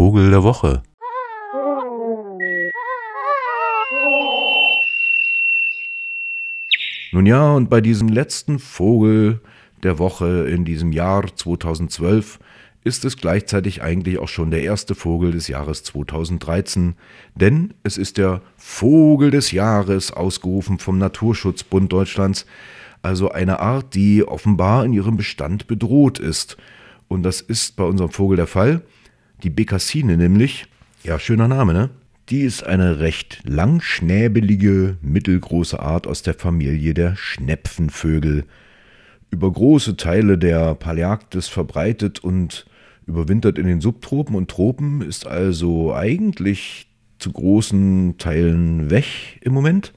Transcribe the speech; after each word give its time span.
Vogel 0.00 0.30
der 0.30 0.42
Woche. 0.42 0.82
Nun 7.12 7.26
ja, 7.26 7.52
und 7.52 7.68
bei 7.68 7.82
diesem 7.82 8.08
letzten 8.08 8.58
Vogel 8.60 9.40
der 9.82 9.98
Woche 9.98 10.48
in 10.48 10.64
diesem 10.64 10.92
Jahr 10.92 11.26
2012 11.36 12.38
ist 12.82 13.04
es 13.04 13.18
gleichzeitig 13.18 13.82
eigentlich 13.82 14.18
auch 14.18 14.28
schon 14.28 14.50
der 14.50 14.62
erste 14.62 14.94
Vogel 14.94 15.32
des 15.32 15.48
Jahres 15.48 15.82
2013, 15.82 16.94
denn 17.34 17.74
es 17.82 17.98
ist 17.98 18.16
der 18.16 18.40
Vogel 18.56 19.30
des 19.30 19.52
Jahres 19.52 20.14
ausgerufen 20.14 20.78
vom 20.78 20.96
Naturschutzbund 20.96 21.92
Deutschlands, 21.92 22.46
also 23.02 23.32
eine 23.32 23.60
Art, 23.60 23.94
die 23.94 24.26
offenbar 24.26 24.82
in 24.86 24.94
ihrem 24.94 25.18
Bestand 25.18 25.66
bedroht 25.66 26.18
ist. 26.18 26.56
Und 27.08 27.22
das 27.22 27.42
ist 27.42 27.76
bei 27.76 27.84
unserem 27.84 28.10
Vogel 28.10 28.36
der 28.36 28.46
Fall. 28.46 28.82
Die 29.42 29.50
Bekassine 29.50 30.16
nämlich, 30.16 30.66
ja, 31.02 31.18
schöner 31.18 31.48
Name, 31.48 31.72
ne? 31.72 31.90
Die 32.28 32.42
ist 32.42 32.62
eine 32.62 33.00
recht 33.00 33.40
langschnäbelige, 33.44 34.98
mittelgroße 35.00 35.80
Art 35.80 36.06
aus 36.06 36.22
der 36.22 36.34
Familie 36.34 36.94
der 36.94 37.16
Schnepfenvögel. 37.16 38.44
Über 39.30 39.50
große 39.50 39.96
Teile 39.96 40.36
der 40.36 40.74
Paläarktis 40.74 41.48
verbreitet 41.48 42.20
und 42.20 42.66
überwintert 43.06 43.58
in 43.58 43.66
den 43.66 43.80
Subtropen 43.80 44.36
und 44.36 44.50
Tropen, 44.50 45.00
ist 45.00 45.26
also 45.26 45.94
eigentlich 45.94 46.88
zu 47.18 47.32
großen 47.32 48.18
Teilen 48.18 48.90
weg 48.90 49.06
im 49.40 49.52
Moment. 49.52 49.92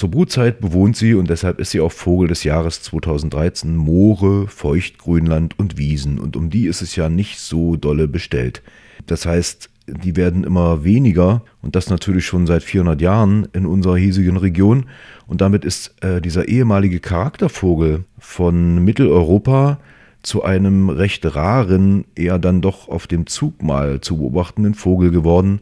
Zur 0.00 0.10
Brutzeit 0.10 0.60
bewohnt 0.62 0.96
sie 0.96 1.12
und 1.12 1.28
deshalb 1.28 1.60
ist 1.60 1.72
sie 1.72 1.80
auch 1.82 1.92
Vogel 1.92 2.28
des 2.28 2.42
Jahres 2.42 2.80
2013 2.84 3.76
Moore, 3.76 4.48
Feuchtgrünland 4.48 5.58
und 5.58 5.76
Wiesen 5.76 6.18
und 6.18 6.38
um 6.38 6.48
die 6.48 6.68
ist 6.68 6.80
es 6.80 6.96
ja 6.96 7.10
nicht 7.10 7.38
so 7.38 7.76
dolle 7.76 8.08
bestellt. 8.08 8.62
Das 9.06 9.26
heißt, 9.26 9.68
die 9.86 10.16
werden 10.16 10.44
immer 10.44 10.84
weniger 10.84 11.42
und 11.60 11.76
das 11.76 11.90
natürlich 11.90 12.24
schon 12.24 12.46
seit 12.46 12.62
400 12.62 12.98
Jahren 13.02 13.46
in 13.52 13.66
unserer 13.66 13.98
hiesigen 13.98 14.38
Region 14.38 14.86
und 15.26 15.42
damit 15.42 15.66
ist 15.66 15.94
äh, 16.02 16.22
dieser 16.22 16.48
ehemalige 16.48 17.00
Charaktervogel 17.00 18.04
von 18.18 18.82
Mitteleuropa 18.82 19.80
zu 20.22 20.42
einem 20.42 20.88
recht 20.88 21.26
raren, 21.36 22.06
eher 22.14 22.38
dann 22.38 22.62
doch 22.62 22.88
auf 22.88 23.06
dem 23.06 23.26
Zug 23.26 23.62
mal 23.62 24.00
zu 24.00 24.16
beobachtenden 24.16 24.72
Vogel 24.72 25.10
geworden. 25.10 25.60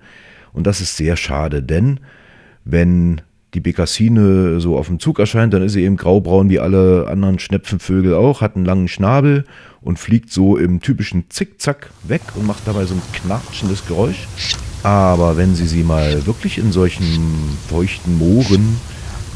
Und 0.52 0.68
das 0.68 0.80
ist 0.80 0.96
sehr 0.96 1.16
schade, 1.16 1.60
denn 1.60 1.98
wenn 2.64 3.22
die 3.54 3.60
Bekassine 3.60 4.60
so 4.60 4.76
auf 4.76 4.88
dem 4.88 5.00
Zug 5.00 5.18
erscheint, 5.18 5.54
dann 5.54 5.62
ist 5.62 5.72
sie 5.72 5.82
eben 5.82 5.96
graubraun 5.96 6.50
wie 6.50 6.60
alle 6.60 7.06
anderen 7.08 7.38
Schnepfenvögel 7.38 8.14
auch, 8.14 8.40
hat 8.40 8.56
einen 8.56 8.66
langen 8.66 8.88
Schnabel 8.88 9.44
und 9.80 9.98
fliegt 9.98 10.30
so 10.30 10.56
im 10.56 10.80
typischen 10.80 11.30
Zickzack 11.30 11.90
weg 12.02 12.20
und 12.34 12.46
macht 12.46 12.66
dabei 12.66 12.84
so 12.84 12.94
ein 12.94 13.02
knatschendes 13.12 13.86
Geräusch. 13.86 14.26
Aber 14.82 15.36
wenn 15.36 15.54
Sie 15.54 15.66
sie 15.66 15.82
mal 15.82 16.26
wirklich 16.26 16.58
in 16.58 16.72
solchen 16.72 17.34
feuchten 17.68 18.18
Mooren, 18.18 18.76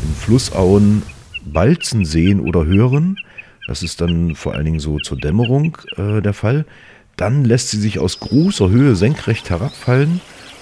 in 0.05 0.15
Flussauen 0.15 1.03
balzen 1.45 2.05
sehen 2.05 2.41
oder 2.41 2.67
hören, 2.67 3.17
das 3.67 3.83
ist 3.83 4.01
dann 4.01 4.35
vor 4.35 4.55
allen 4.55 4.65
Dingen 4.65 4.81
so 4.81 4.99
zur 4.99 5.19
Dämmerung 5.19 5.79
äh, 5.97 6.21
der 6.21 6.35
Fall. 6.35 6.67
Dann 7.17 7.45
lässt 7.45 7.71
sie 7.71 7.81
sich 7.81 7.99
aus 7.99 8.21
großer 8.21 8.71
Höhe 8.71 8.97
senkrecht 8.97 9.51
herabfallen 9.51 10.21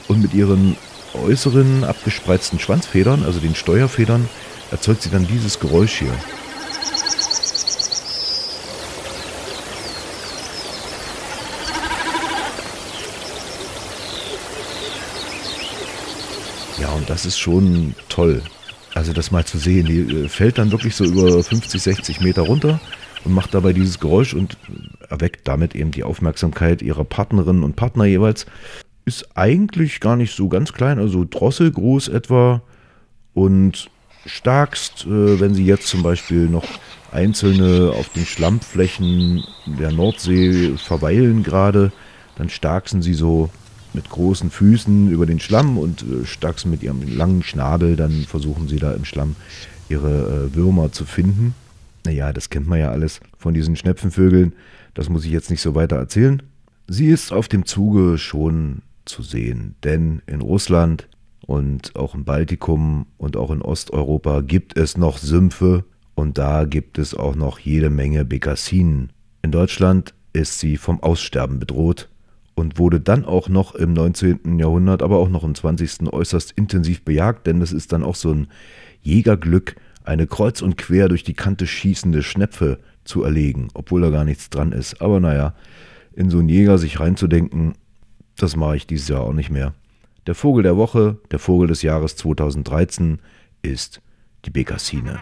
und 0.09 0.21
mit 0.21 0.35
ihren 0.35 0.77
äußeren 1.15 1.85
abgespreizten 1.85 2.59
Schwanzfedern, 2.59 3.25
also 3.25 3.41
den 3.41 3.55
Steuerfedern, 3.55 4.29
erzeugt 4.71 5.03
sie 5.03 5.11
dann 5.11 5.27
dieses 5.27 5.59
Geräusch 5.59 5.99
hier. 5.99 6.13
Ja, 16.79 16.89
und 16.93 17.11
das 17.11 17.27
ist 17.27 17.39
schon 17.39 17.95
toll. 18.09 18.43
Also 18.95 19.13
das 19.13 19.31
mal 19.31 19.45
zu 19.45 19.59
sehen, 19.59 19.87
die 19.87 20.01
äh, 20.01 20.29
fällt 20.29 20.59
dann 20.59 20.73
wirklich 20.73 20.97
so 20.97 21.05
über 21.05 21.43
50, 21.43 21.81
60 21.81 22.21
Meter 22.21 22.43
runter 22.43 22.81
und 23.25 23.33
macht 23.33 23.55
dabei 23.55 23.73
dieses 23.73 24.01
Geräusch 24.01 24.35
und 24.35 24.57
erweckt 25.09 25.47
damit 25.47 25.75
eben 25.75 25.91
die 25.91 26.05
Aufmerksamkeit 26.05 26.83
ihrer 26.83 27.05
Partnerinnen 27.05 27.63
und 27.63 27.77
Partner 27.77 28.05
jeweils. 28.05 28.47
Ist 29.11 29.27
eigentlich 29.35 29.99
gar 29.99 30.15
nicht 30.15 30.37
so 30.37 30.49
ganz 30.49 30.73
klein, 30.73 31.01
also 31.01 31.27
drosselgroß 31.29 32.07
etwa 32.07 32.63
und 33.35 33.91
starkst, 34.25 35.05
äh, 35.05 35.41
wenn 35.41 35.53
sie 35.53 35.65
jetzt 35.65 35.89
zum 35.89 36.05
Beispiel 36.05 36.49
noch 36.49 36.63
einzelne 37.11 37.91
auf 37.91 38.09
den 38.11 38.25
Schlammflächen 38.25 39.43
der 39.67 39.91
Nordsee 39.91 40.77
verweilen 40.77 41.43
gerade, 41.43 41.91
dann 42.37 42.51
starksen 42.51 43.03
sie 43.03 43.15
so 43.15 43.51
mit 43.95 44.09
großen 44.09 44.49
Füßen 44.49 45.11
über 45.11 45.27
den 45.27 45.41
Schlamm 45.41 45.77
und 45.77 46.03
äh, 46.03 46.25
stachsen 46.25 46.71
mit 46.71 46.85
ihrem 46.85 47.03
langen 47.17 47.43
Schnabel, 47.43 47.97
dann 47.97 48.27
versuchen 48.29 48.69
sie 48.69 48.79
da 48.79 48.93
im 48.93 49.05
Schlamm 49.05 49.35
ihre 49.89 50.51
äh, 50.53 50.55
Würmer 50.55 50.93
zu 50.93 51.05
finden. 51.05 51.57
Naja, 52.07 52.33
das 52.33 52.49
kennt 52.49 52.69
man 52.69 52.79
ja 52.79 52.93
alles 52.93 53.19
von 53.37 53.55
diesen 53.55 53.75
Schnepfenvögeln. 53.75 54.53
Das 54.95 55.09
muss 55.09 55.25
ich 55.25 55.33
jetzt 55.33 55.51
nicht 55.51 55.63
so 55.63 55.75
weiter 55.75 55.97
erzählen. 55.97 56.45
Sie 56.87 57.09
ist 57.09 57.33
auf 57.33 57.49
dem 57.49 57.67
Zuge 57.67 58.19
schon 58.19 58.83
zu 59.05 59.23
sehen, 59.23 59.75
denn 59.85 60.23
in 60.27 60.41
Russland 60.41 61.09
und 61.47 61.97
auch 61.97 62.15
im 62.15 62.25
Baltikum 62.25 63.07
und 63.17 63.37
auch 63.37 63.51
in 63.51 63.63
Osteuropa 63.63 64.41
gibt 64.41 64.77
es 64.77 64.97
noch 64.97 65.19
Sümpfe 65.19 65.85
und 66.15 66.39
da 66.39 66.65
gibt 66.65 66.99
es 66.99 67.15
auch 67.15 67.35
noch 67.35 67.59
jede 67.59 67.91
Menge 67.91 68.25
Bekassinen. 68.25 69.13
In 69.43 69.53
Deutschland 69.53 70.15
ist 70.33 70.59
sie 70.61 70.77
vom 70.77 71.03
Aussterben 71.03 71.59
bedroht 71.59 72.09
und 72.55 72.79
wurde 72.79 73.01
dann 73.01 73.25
auch 73.25 73.49
noch 73.49 73.75
im 73.75 73.95
19. 73.95 74.59
Jahrhundert, 74.59 75.03
aber 75.03 75.19
auch 75.19 75.29
noch 75.29 75.45
im 75.45 75.55
20. 75.55 76.13
äußerst 76.13 76.53
intensiv 76.53 77.03
bejagt, 77.05 77.47
denn 77.47 77.61
das 77.61 77.73
ist 77.73 77.93
dann 77.93 78.05
auch 78.05 78.15
so 78.15 78.33
ein 78.33 78.49
Jägerglück, 79.03 79.77
eine 80.05 80.27
kreuz 80.27 80.63
und 80.63 80.77
quer 80.77 81.09
durch 81.09 81.25
die 81.25 81.35
Kante 81.35 81.67
schießende 81.67 82.23
Schnepfe 82.23 82.79
zu 83.05 83.23
erlegen, 83.23 83.69
obwohl 83.75 84.03
da 84.03 84.11
gar 84.11 84.25
nichts 84.25 84.51
dran 84.51 84.73
ist. 84.73 85.01
Aber 85.01 85.21
naja, 85.21 85.55
in 86.13 86.31
so 86.31 86.39
einen 86.39 86.49
Jäger 86.49 86.79
sich 86.79 87.01
reinzudenken, 87.01 87.75
das 88.37 88.57
mache 88.57 88.77
ich 88.77 88.87
dieses 88.87 89.09
Jahr 89.09 89.23
auch 89.23 89.33
nicht 89.33 89.51
mehr. 89.51 89.75
Der 90.27 90.35
Vogel 90.35 90.63
der 90.63 90.77
Woche, 90.77 91.19
der 91.31 91.39
Vogel 91.39 91.69
des 91.69 91.83
Jahres 91.83 92.17
2013 92.17 93.21
ist 93.63 94.01
die 94.45 94.51
Bekassine. 94.51 95.21